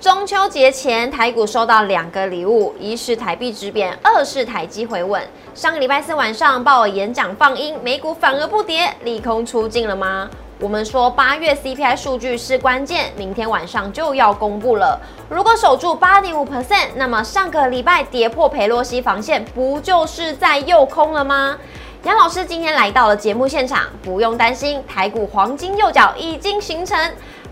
[0.00, 5.22] 中秋节前，台股收到两个礼物，一是台币直贬，二是台积回稳。
[5.54, 10.30] 上个礼拜四晚上，鲍尔演讲放音，美股反而不跌，利空出尽了吗？
[10.58, 14.98] 我们说八月 CPI 数据是关键，明天晚上就要公布了。
[15.28, 21.58] 如果守住八点五 percent，那么上个礼拜跌破裴洛西防线，不就是在诱空了吗？
[22.04, 26.98] 杨老师今天来到了节目现场，不用担心，台股黄金右脚已经形成。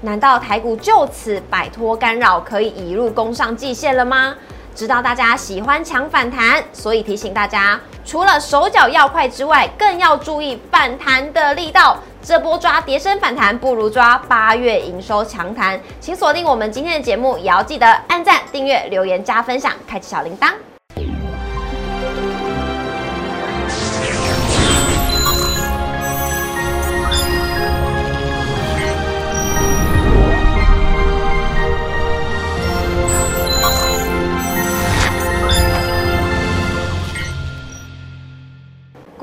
[0.03, 4.35] 难道台股就此摆脱干扰，可以一路攻上季线了吗？
[4.75, 11.99] 知道大家喜欢抢反弹，所以提醒大家，除了手脚要快之外，更要注意反弹的力道。
[12.23, 15.81] 这波抓跌升反弹，不如抓八月营收强弹。
[16.01, 20.53] 请锁定我们今天的节目，也要记得按赞、订阅、留言、加分享，开启小铃铛。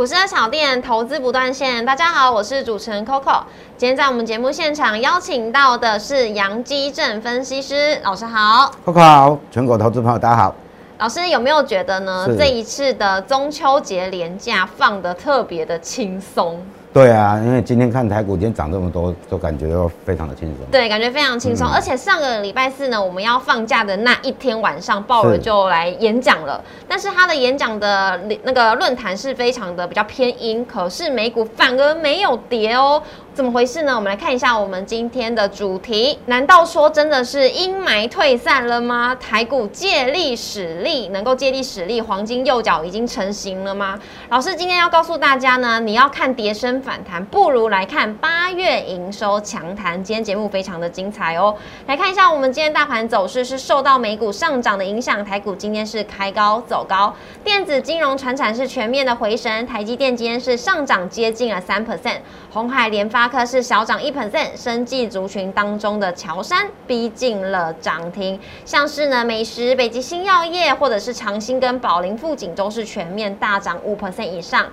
[0.05, 1.83] 股市的小店，投资不断线。
[1.83, 3.41] 大家好，我是主持人 Coco。
[3.75, 10.53] 今天在我们节目现场邀请到的是杨基正分析师老师，好，Coco 好，全国投资朋友大家好。
[10.99, 12.27] 老师有没有觉得呢？
[12.37, 16.63] 这一次的中秋节连假放的特别的轻松？
[16.95, 20.65] 对啊，因为今天看台股今天涨这么多，都感觉到非常的轻松。
[20.71, 21.67] 对，感觉非常轻松。
[21.67, 26.63] 而且上个礼拜四呢，我们要放假的那一天晚上，鲍尔就来演讲了。
[26.87, 33.03] 但是他的演讲的那个论坛是非常的比较偏阴，可是美股反而没有跌哦。
[33.35, 33.93] 怎么回事呢？
[33.93, 36.17] 我们来看一下我们今天的主题。
[36.27, 39.13] 难道说真的是阴霾退散了吗？
[39.15, 43.99] 台股借力使力，能够借力使力，黄金右脚已经成型了吗？
[44.29, 50.01] 老师今天要告诉大家呢，你要看跌升反弹，不如来看八月营收强弹。
[50.01, 51.53] 今天节目非常的精彩哦。
[51.87, 63.24] 来看一下我们今天大盘走势是受到美股上涨的影响，台股今天是开高走高，电子金融、船产是全面的回升，台积电今天是上涨接近了三 percent，红海联发。
[63.27, 74.65] 科是小涨一 percent，生技族群当中的乔山逼近了涨停，像是呢美食、北极星药业或者是长兴跟宝林富锦都是全面大涨五 percent 以上，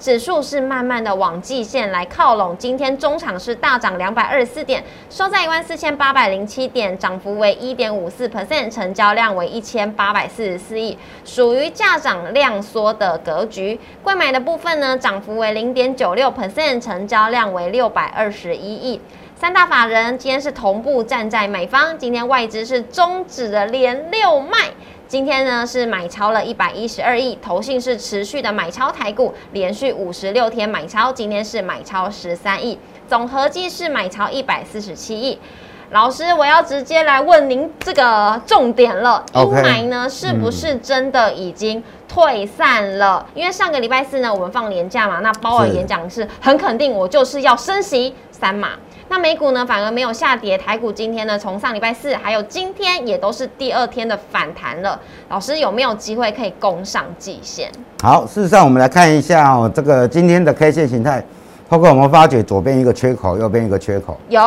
[0.00, 2.56] 指数是慢慢的往季线来靠拢。
[2.56, 13.78] 今天中场是大涨两百二十四点，收在一万四千八百零七点，涨幅为一点五四 percent，成交量为一千八百四十四亿，属于价涨量缩的格局。
[14.02, 18.98] 贵买的部分呢，涨幅为零点九六 percent，成交量为六百二十一亿。
[19.36, 24.70] 三大法人今天是同步站在买方，今天外资是终止了连六卖，
[25.10, 32.78] 今天呢是买超了一百一十二亿，投信是持续的买超台股，连续五十六天买超，今天是买超十三亿，
[33.08, 35.36] 总合计是买超一百四十七亿。
[35.90, 43.26] 老师，我要直接来问您这个重点了，阴霾呢是不是真的已经退散了？
[43.34, 48.74] 因为上个礼拜四呢，我们放年假嘛，那鲍尔演讲是很肯定，我就是要升息三码。
[49.10, 50.56] 那美股呢，反而没有下跌。
[50.56, 54.96] 台股今天呢，从上礼拜四还有今天也都是第二天的反弹了。
[55.28, 57.68] 老师有没有机会可以攻上季线？
[58.00, 61.20] 好，事实上我们来看一下哦，这个今天的 K 线形态，
[61.68, 64.16] 包括我们发觉左边一个缺口，右边一个缺口。
[64.28, 64.40] 有。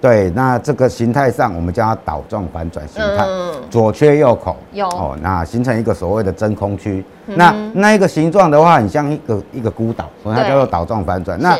[0.00, 3.24] 对，那这个形态上我们叫它倒状反转形态，
[3.70, 4.56] 左缺右口。
[4.72, 4.88] 有。
[4.88, 7.04] 哦，那形成一个所谓的真空区。
[7.24, 11.38] 那那一个形状的话，很像一个一个孤岛，所以它叫做倒状反转。
[11.40, 11.56] 那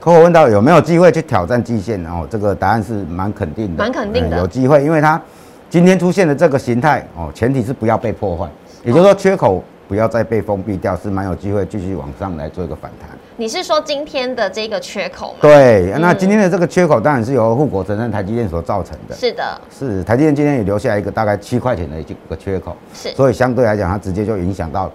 [0.00, 2.02] 可我问到有没有机会去挑战季线？
[2.02, 5.20] 然后这个答案是蛮肯定的，蛮肯定的，有机会，因为它
[5.68, 8.48] 今天出现的这个形态哦，前提是不要被破坏，
[8.82, 13.10] 也就是说缺口不要再被封闭掉，是蛮有机会继续往上来做一个反弹。
[13.36, 15.38] 你是说今天的这个缺口吗？
[15.42, 19.14] 对，那今天的这个缺口当然是由护国神山台积电所造成的。
[19.14, 24.90] 是的，是台积电今天也留下一个大概七块钱的一个缺口，是，所以相对来讲，它直接就影响到。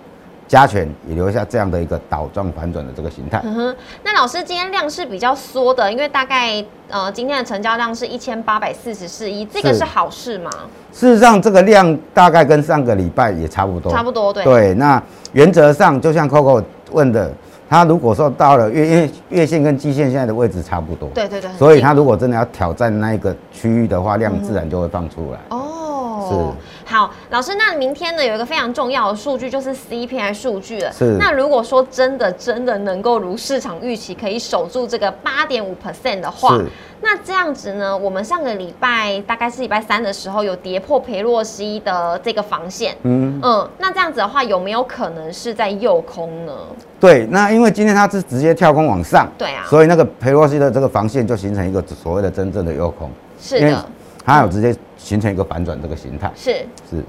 [0.48, 3.42] 加权也留下这样的一个倒状反转的这个形态。
[3.44, 10.52] 嗯哼，那老师今天量是比较缩的，因为大概呃今天的成交量是一千八百四十四亿，这个是好事吗？
[10.94, 13.92] 事实上，这个量大概跟上个礼拜也差不多。
[13.92, 14.44] 差不多，对。
[14.44, 15.02] 对，那
[15.34, 17.32] 原则上就像 Coco 问的，
[17.70, 25.40] 他如果说到了月月月线跟季线现在的位置差不多，对对对，所以他如果真的要挑战那一个区域的话，量自然就会放出来。
[25.50, 26.75] 哦，是。
[26.88, 30.92] 好，老师，那明天呢有一个非常重要的数据，就是 CPI 数据了。
[30.94, 31.18] 是。
[31.20, 36.60] 那如果说真的真的能够如市场预期，可以守住这个八点五 percent 的话，
[37.02, 42.96] 那这样子呢，我们上个礼拜大概是礼拜三的时候有跌破裴洛西的这个防线。
[43.02, 43.68] 嗯嗯。
[43.80, 46.54] 那这样子的话，有没有可能是在诱空呢？
[47.00, 49.28] 对，那因为今天它是直接跳空往上。
[49.40, 49.66] 对啊。
[49.68, 53.10] 所以那个裴洛西的这个防线就形成一个所谓的真正的诱空。
[53.42, 53.86] 是的。
[54.26, 56.52] 它有直接形成一个反转这个形态，是
[56.90, 57.04] 是，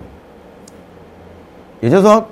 [1.80, 2.22] 也就是说，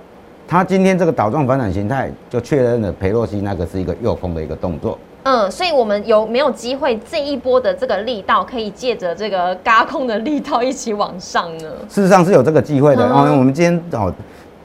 [0.47, 4.99] 它今天这个倒状反转形态就确认了裴洛西那个是一个诱空的一个动作。
[5.23, 11.71] 嗯，所以我们有没有机会这一波的这个力道，可以借着这个嘎空的力道一起往上呢？
[11.89, 13.07] 事实上是有这个机会的。
[13.07, 14.13] 然后我们今天哦，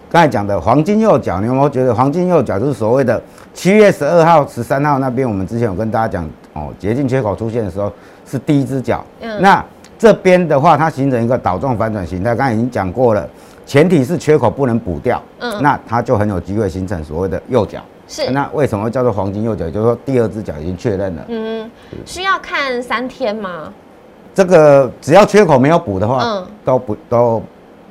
[0.09, 3.21] 刚才讲的黄金右脚，你有没有觉得黄金右脚就是所谓的
[3.53, 5.25] 七月十二号、十三号那边？
[5.25, 7.89] 我们之前有跟大家讲哦，捷径缺口出现的时候
[8.25, 9.01] 是第一只脚。
[9.21, 9.63] 嗯，那
[9.99, 13.27] 这边的话，它形成一个倒状反转形态，刚才已经讲过了，
[13.65, 15.21] 前提是缺口不能补掉。
[15.39, 17.81] 嗯，那它就很有机会形成所谓的右脚。
[18.07, 19.69] 是，那为什么叫做黄金右脚？
[19.69, 21.25] 就是说第二只脚已经确认了。
[21.27, 21.69] 嗯，
[22.05, 23.73] 需要看三天吗？
[24.33, 27.43] 这个只要缺口没有补的话，嗯，都不都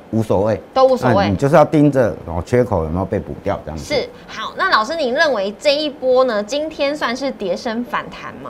[0.09, 1.29] 无所谓，都无所谓。
[1.29, 3.93] 你就是要盯着哦，缺口有没有被补掉这样子。
[3.93, 8.49] 是，好，那老师您认为这一波呢，今天算是跌升反弹吗？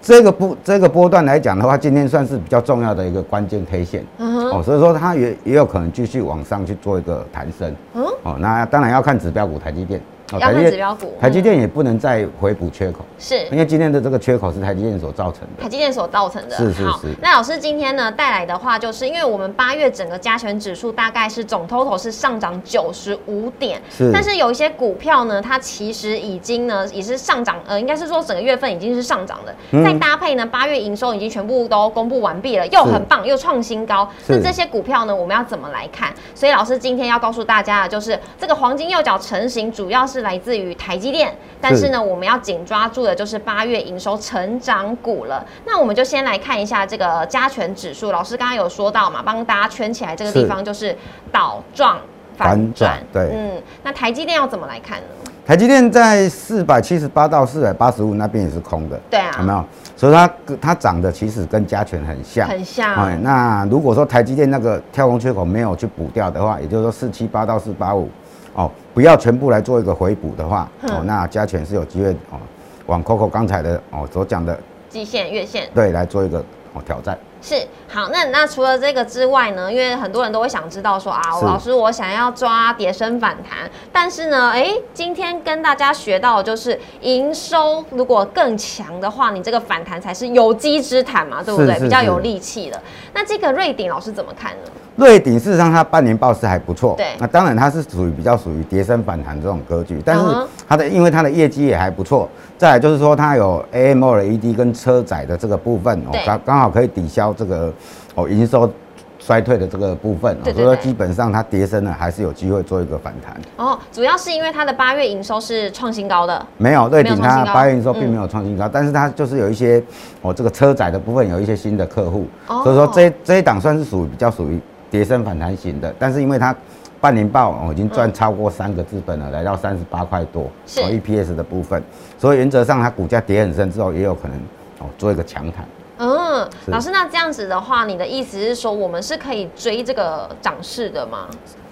[0.00, 4.04] 这个波这个波段来讲的话，今天算是比较重要的一个关键 K 线。
[4.18, 7.74] 嗯哦，所以说它也也有可能继续往上去做一个弹升。
[7.94, 10.00] 嗯，哦，那当然要看指标股台积电。
[10.32, 15.62] 要看指标股，台积电也不能再回补缺口，是因为今天的这个缺口是台积电所造成的。
[15.62, 17.14] 台积电所造成的，是是是。
[17.22, 24.10] 那老师今天呢带来的话，就是因为我们八月整个加权指数大概是总 total 是上涨九十五点，是。
[24.12, 29.82] 但是有一些股票呢，它其实已经呢也是上涨，呃，应该是说整个月份已经是上涨的。
[29.82, 34.08] 再搭配呢，八月营收已经全部都公布完毕了，又很棒，又创新高。
[34.26, 36.12] 那这些股票呢，我们要怎么来看？
[36.34, 40.98] 所以老师今天要告诉大家的就是，这个黄金右脚成型，主要是来自于台。
[40.98, 45.46] 积电，但是呢，我们要紧抓住的就是八月营收成长股了。
[45.64, 48.10] 那我们就先来看一下这个加权指数。
[48.10, 50.92] 老师刚刚有说到嘛，帮大家圈起来这个地方就是
[51.30, 52.00] 倒状
[52.36, 52.98] 反转。
[53.12, 55.30] 对，嗯，那台积电要怎么来看呢？
[55.46, 59.64] 台积电在四百七十八到四百八十五那边也是空的，对啊，有没有？
[59.94, 60.30] 所以它
[60.60, 62.92] 它涨的其实跟加权很像，很像。
[62.96, 68.10] 哎，那如果说台积电那个跳空缺口没有去补掉的话，也就是说四七八到四八五。
[68.58, 72.40] 哦，不要全部来做一个回补的话，哦，那加权是有机会哦，
[72.86, 74.58] 往 Coco 刚才的哦所讲的
[74.88, 76.40] 季线、月线对来做一个
[76.72, 77.16] 哦挑战。
[77.40, 77.54] 是
[77.88, 79.72] 好，那那除了这个之外呢？
[79.72, 91.78] 因为很多人都会想知道说啊，老师我想要抓跌升反弹，但是呢，哎，今天跟大家学到就是营收如果更强的话，你这个反弹才是有机之谈嘛，对不对？
[91.78, 92.80] 比较有力气的。
[93.14, 94.70] 那这个瑞鼎老师怎么看呢？
[94.96, 100.22] 瑞鼎事实上它半年报是还不错，对，那当然它是属于比较属于跌升反弹这种格局，但是
[100.68, 107.72] 它的因为它的业绩也还不错，再来就是说它有 AMOLED 跟车载的这个部分哦，刚刚好可以抵消这个
[108.14, 108.70] 哦营收
[109.18, 113.40] 衰退的这个部分，所以说基本上它跌升了还是有机会做一个反弹。
[113.56, 119.82] 哦，主要是因为它的八月营收是创新高的，没有瑞鼎它八月营收并没有创新高，但是它就是有一些
[120.22, 124.60] 哦这个车载的部分有一些新的客户，所以说这这一档算是属于比较属于。
[124.90, 126.56] 跌升反弹型的，但是因为它
[126.98, 131.82] 半年报哦已经赚超过三个资本了，来到三十八块多，哦 EPS 的部分，
[132.16, 134.36] 所以原则上它股价跌很深之后，也有可能
[134.78, 135.62] 哦做一个强弹。
[135.98, 141.26] 嗯，老师，那这样子的话，你的意思是说我们是可以追这个涨势的吗？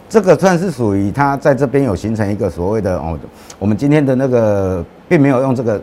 [0.08, 3.19] 这个算是属于它在这边有形成一个所谓的哦，
[3.58, 5.81] 我们今天的那个并没有用这个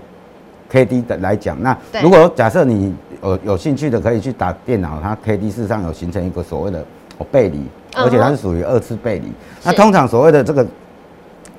[0.69, 1.61] K D 的来讲。
[1.61, 6.83] 那如果假设你有有兴趣的，可以去打电脑，它 K D 事实上有形成一个所谓的。
[7.19, 7.63] 哦，背离，
[7.95, 9.31] 而且它是属于二次背离。
[9.63, 10.65] 那通常所谓的这个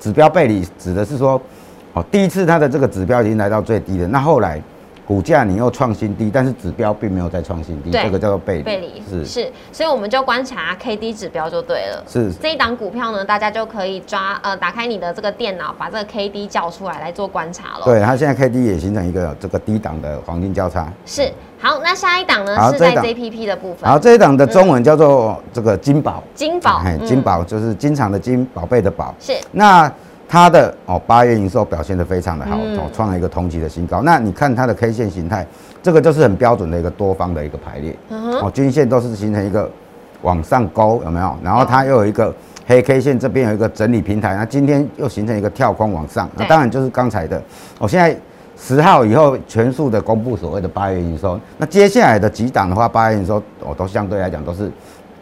[0.01, 1.41] 指标背离，指的是说，
[1.93, 4.61] 哦，第一次它的这个指标已经来到最低了，那后来。
[5.05, 8.63] 股价你又创新低，但是指标并没有再创新低，这个叫做背离。
[8.63, 12.03] 背离是是，所以我们就观察 K D 指标就对了。
[12.07, 17.85] 是这一档股票呢，大家就可以抓呃，打开你的这个电脑，把这个 K D 叫出来来做观察了。
[17.85, 20.91] 对，它现在 K D 也形成一个这个低档的黄金交叉。
[21.05, 23.87] 是好，那下一档呢是在 J P P 的部分。
[23.87, 26.23] 好，这一档的中文叫做这个金宝。
[26.33, 29.13] 金宝，金宝就是经常的金，宝贝的宝。
[29.19, 29.91] 是那。
[30.27, 34.01] 它的哦八月营收表现的非常的好，哦创了一个同期的新高。
[34.01, 35.45] 那你看它的 K 线形态，
[35.83, 39.69] 这个就是很标准的一个多方的一个排列，哦均线都是形成一个
[40.23, 41.37] 往上勾，有没有？
[41.43, 42.33] 然后它又有一个
[42.65, 47.41] 黑 K 线，这边有一个整理平台，那今天又形成一个跳空往上，那当然就是刚才的。
[47.77, 48.17] 我现在
[48.57, 54.71] 十号以后全数的公布所谓的八月营收，那接下来的几档的话，八月营收我都相对来讲都是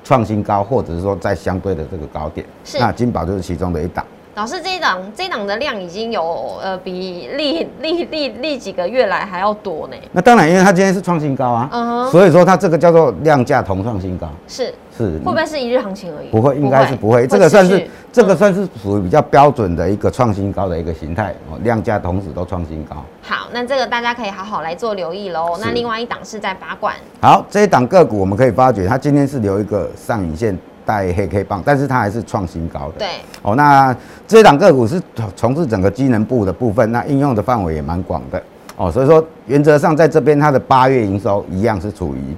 [0.03, 2.45] 创新高，或者是说在相对的这个高点。
[2.63, 4.05] 是，那金宝就是其中的一档。
[4.35, 9.95] 老师，这一档这一档的量已经有呃比历历历历几个月来还要多呢。
[10.11, 14.27] 那当然，因为它今天是创新高啊，嗯所以说它这个叫做量价同创新高。
[14.47, 16.29] 是是，会不会是一日行情而已？
[16.29, 17.27] 不会，应该是不会。
[17.27, 22.95] 这个算是这个算是属于比较标准的一个创新高的一个形态哦，量价同时都创新高。
[23.21, 25.55] 好，那这个大家可以好好来做留意喽。
[25.61, 26.95] 那另外一档是在八冠。
[27.21, 30.57] 好，这一档个股我们可以发觉，它今天是留一个上影线。
[30.85, 32.99] 带黑 K 棒，但是它还是创新高的。
[32.99, 33.07] 对，
[33.41, 33.95] 哦，那
[34.27, 35.01] 这一档个股是
[35.35, 38.41] 从事整个机能部的部分，那应用的范围也蛮广的。
[38.75, 42.35] 哦，所以说原则上在这边它的八月营收一样是处于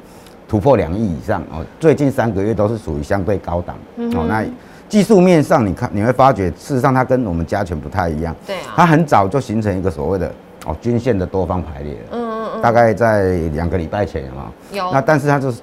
[0.48, 1.42] 突破两亿以上。
[1.52, 3.75] 哦，最近三个月都是属于相对高档。
[4.14, 4.46] 哦，那
[4.88, 8.36] 技术面上你看你会发觉，事实上它跟我们加权不太一样。
[8.46, 8.74] 对啊。
[8.75, 10.32] 它很早就形成一个所谓的
[10.66, 11.96] 哦均线的多方排列。
[12.12, 12.62] 嗯嗯嗯。
[12.62, 14.52] 大概在两个礼拜前有吗？
[14.72, 14.92] 有。
[14.92, 15.60] 那但是它就是。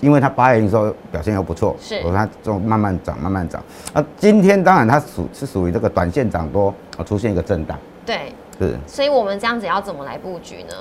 [0.00, 3.62] 因为它八月营收表现又不错，是，它就慢慢涨，慢慢涨。
[3.92, 7.78] 啊，今天当然它属是属于这个短线涨多，啊，出现一个震荡。
[8.04, 8.76] 对，是。
[8.86, 10.74] 所以我们这样子要怎么来布局呢？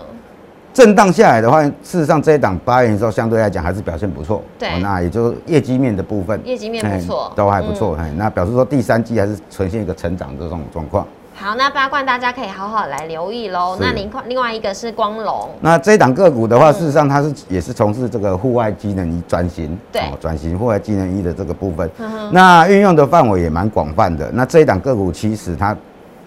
[0.72, 4.42] 震荡下来的话，事实上这一档八月营收相对来讲还是表现不错。
[4.58, 7.96] 对，那也就是业绩面的部分，业绩面不错，都还不错。
[7.98, 11.06] 哎，那表示说第三季还是呈现一个成长的这种状况。
[11.42, 13.78] 好，那八冠大家可以好好来留意喽。
[13.80, 21.90] 那另另外一个是光龙，那这一档个股的话，事实上它是也是从事这个户外机能仪转型，对，转型户外机能仪的这个部分。
[22.34, 24.30] 那运用的范围也蛮广泛的。
[24.34, 25.74] 那这一档个股其实它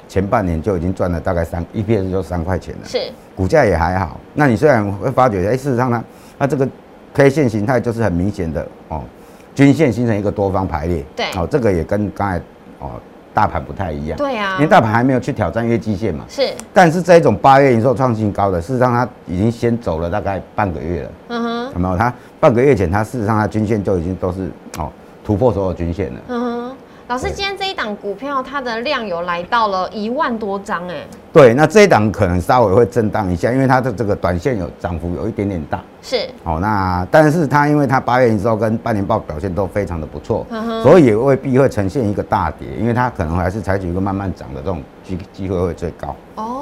[0.09, 2.99] 前半年就已经赚了大概三 EPS 就三块钱了，是，
[3.37, 4.19] 股价也还好。
[4.33, 6.03] 那你虽然会发觉，哎，事实上呢
[6.39, 6.67] 它这个
[7.13, 9.03] K 线形态就是很明显的哦，
[9.55, 12.39] 均线形成一个多方排列，对，哦，这个也跟刚才
[12.79, 12.93] 哦。
[13.35, 16.25] 大盘不太一样，对啊，因为大盘还没有去挑战月季线嘛。
[16.29, 21.11] 是，但是这一种八月营收创新高的，事实上它已经先走了大概半个月了。
[21.29, 21.97] 嗯哼，有没有？
[21.97, 24.91] 它半个月前，它事实上它均线就已经都是哦
[25.25, 26.21] 突破所有均线了。
[26.29, 26.77] 嗯哼。
[27.09, 40.47] 老师，今天这一档股票它的量有来到了一万多张，哎，对，那这一档可能稍微会震荡一下，因为它的这个短线有涨幅有一点点大，是，好，那但是它因为它八月营收跟半年报表现都非常的不错，
[40.85, 46.15] 所以也未必会呈现一个大跌，因为它可能还是采取一个慢慢涨的这种机机会会最高。
[46.37, 46.62] 哦。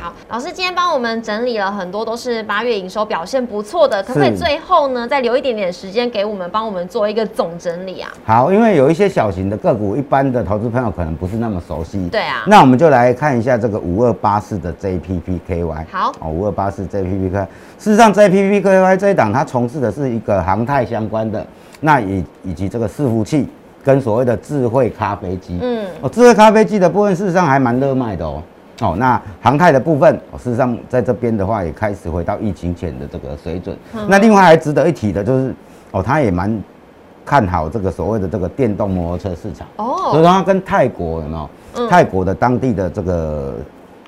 [0.00, 8.10] 好，老师今天帮我们整理了很多都是八月营收表现不错的，可不可以最后呢再留一点点时间给我们，帮我们做一个总整理啊？
[8.24, 12.08] 好，因为有一些小型的个股，一般的投资朋友可能不是那么熟悉。
[12.08, 15.84] 对啊，那我们就来看一下这个五二八四的 JPPKY。
[15.90, 17.46] 好，哦，五二八四 JPPKY，
[17.78, 21.46] 事实上 JPPKY 这一档它从事的是一个航太相关的，
[21.80, 23.48] 那以以及这个伺服器
[23.82, 25.58] 跟所谓的智慧咖啡机。
[25.62, 28.42] 嗯，哦，智慧咖啡机的部分事实上还蛮热卖的哦。
[28.80, 33.76] 哦，那航太的部分，事实上在这边的话也开始回到疫情前的这个水准。
[34.08, 35.54] 那另外还值得一提的就是，
[35.90, 36.58] 哦，他也蛮
[37.26, 39.66] 看好这个所谓的这个电动摩托车市场。
[39.76, 41.88] 哦，所以他跟泰国有没有？
[41.88, 43.54] 泰国的当地的这个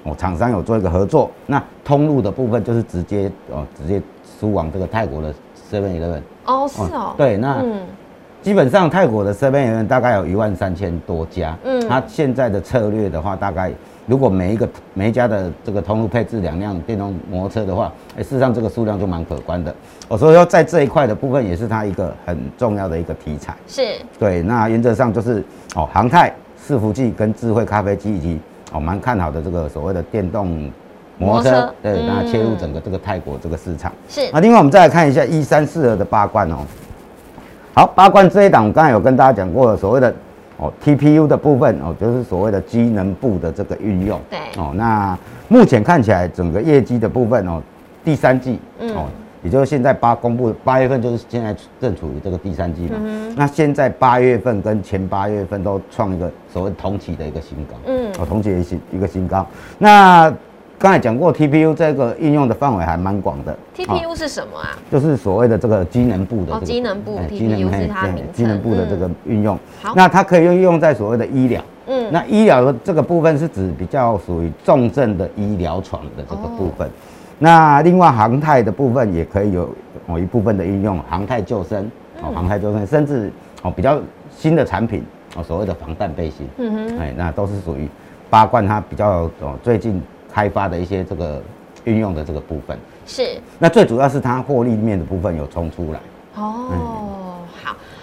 [0.04, 1.30] 哦厂商有做一个合作。
[1.46, 4.00] 那通路的部分就是直接哦直接
[4.40, 5.34] 输往这个泰国的
[5.70, 6.22] Seven Eleven。
[6.46, 7.12] 哦，是哦。
[7.18, 7.62] 对，那
[8.40, 11.54] 基本上泰国的 Seven Eleven 大概有一万三千多家。
[11.62, 13.70] 嗯，他现在的策略的话，大概。
[14.06, 19.72] 如果每一个每一家的这个通路配置两辆电动摩托车的话，哎，事实上这个数量就蛮可观的。
[20.08, 23.54] 哦，所以说在这一块的部分也是它一个很重要的一个题材。
[23.68, 23.94] 是。
[24.18, 25.44] 对，那原则上就是
[25.76, 28.40] 哦，航太、伺服器跟智慧咖啡机以及
[28.72, 30.68] 哦蛮看好的这个所谓的电动
[31.16, 33.92] 摩托车，对，那切入整个这个泰国这个市场。
[34.08, 34.28] 是。
[34.32, 36.58] 那另外我们再来看一下一三四二的八冠哦。
[37.72, 40.12] 好，八冠这一档我刚才有跟大家讲过所谓的。
[40.62, 44.20] 哦，TPU 的部分哦，就是所谓的机能部的这个运用。
[44.30, 44.38] 对。
[44.56, 47.60] 哦，那目前看起来整个业绩的部分哦，
[48.04, 49.08] 第三季哦，
[49.42, 52.96] 也就是现在八公布八月份，就是现在正处于这个第三季嘛。
[53.02, 53.34] 嗯。
[53.36, 57.74] 那现在八月份跟前八月份都创一个所谓同期的一个新高。
[57.86, 58.12] 嗯。
[58.20, 59.44] 哦，同期的新一个新高。
[59.78, 60.32] 那。
[60.82, 63.56] 刚才讲过，TPU 这个应用的范围还蛮广的。
[63.76, 64.76] TPU 是什么啊？
[64.90, 66.52] 就是所谓的这个机能部的。
[66.52, 69.56] 哦，机能部，TPU 是它名机能部的这个运用。
[69.80, 71.62] 好，那它可以用用在所谓的医疗。
[71.86, 72.10] 嗯。
[72.10, 76.90] 那医疗的这个部分是指比较属于重症的医疗床的这个部分。
[77.38, 79.72] 那另外航太的部分也可以有
[80.06, 81.88] 某一部分的应用，航太救生
[82.20, 83.30] 哦，航太救生，甚至
[83.62, 84.00] 哦比较
[84.36, 85.04] 新的产品
[85.36, 86.44] 哦，所谓的防弹背心。
[86.56, 86.98] 嗯哼。
[86.98, 87.88] 哎，那都是属于
[88.28, 90.02] 八冠它比较哦最近。
[90.32, 91.42] 开发的一些这个
[91.84, 92.78] 运用的这个部分。
[93.06, 96.00] 是，那最主要是它获利面的部分有冲出来。
[96.36, 96.68] 哦。
[96.70, 97.11] 好，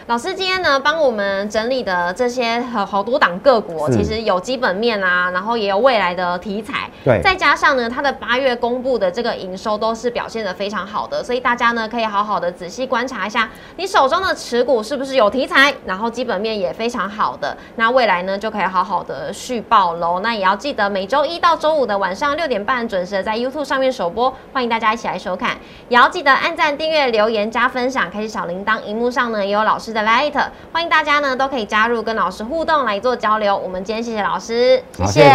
[0.09, 20.21] 老师今天呢帮我们整理的这些好好多档个股，其实有基本面啊，然后也有未来的题材，对，再加上呢它的八月公布的这个营收都是表现的非常好的，所以大家呢可以好好的仔细观察一下你手中的持股是不是有题材，然后基本面也非常好的，那未来呢就可以好好的续报喽。
[20.21, 25.55] 那也要记得每周一到周五的晚上六点半准时在 YouTube 上面首播，欢迎大家一起来收看，
[25.87, 30.09] 也要记得按赞、订阅、留言、加分享，开启小铃铛，荧幕上呢也有老师的。
[30.09, 30.33] Light，
[30.71, 33.55] 欢迎大家呢都可以加入跟老师互动来做交流。
[33.55, 35.29] 我们今天谢谢老师，谢谢，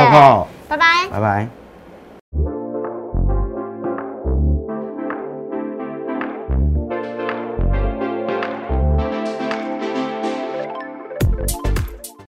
[0.69, 1.64] 拜拜，拜拜。